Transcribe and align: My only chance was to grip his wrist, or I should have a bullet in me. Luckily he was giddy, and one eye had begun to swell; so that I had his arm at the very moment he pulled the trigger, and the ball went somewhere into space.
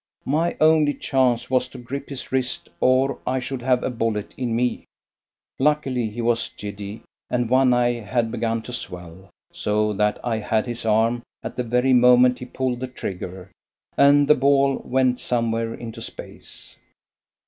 My 0.25 0.57
only 0.59 0.95
chance 0.95 1.47
was 1.51 1.67
to 1.67 1.77
grip 1.77 2.09
his 2.09 2.31
wrist, 2.31 2.69
or 2.79 3.19
I 3.27 3.37
should 3.37 3.61
have 3.61 3.83
a 3.83 3.91
bullet 3.91 4.33
in 4.35 4.55
me. 4.55 4.85
Luckily 5.59 6.09
he 6.09 6.23
was 6.23 6.49
giddy, 6.57 7.03
and 7.29 7.51
one 7.51 7.71
eye 7.71 7.99
had 8.01 8.31
begun 8.31 8.63
to 8.63 8.73
swell; 8.73 9.29
so 9.53 9.93
that 9.93 10.19
I 10.23 10.37
had 10.37 10.65
his 10.65 10.85
arm 10.87 11.21
at 11.43 11.55
the 11.55 11.61
very 11.61 11.93
moment 11.93 12.39
he 12.39 12.45
pulled 12.45 12.79
the 12.79 12.87
trigger, 12.87 13.51
and 13.95 14.27
the 14.27 14.33
ball 14.33 14.81
went 14.83 15.19
somewhere 15.19 15.71
into 15.75 16.01
space. 16.01 16.77